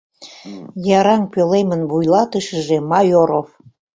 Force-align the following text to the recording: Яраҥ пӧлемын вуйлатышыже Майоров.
Яраҥ 0.99 1.21
пӧлемын 1.33 1.81
вуйлатышыже 1.89 2.77
Майоров. 2.89 3.49